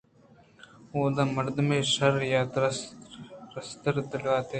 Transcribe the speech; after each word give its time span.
اُود 0.93 1.17
ءَ 1.21 1.33
مردمے 1.35 1.79
شر 1.93 2.15
یا 2.31 2.41
رستر 3.53 3.95
ءُ 4.01 4.09
دلوتے 4.09 4.49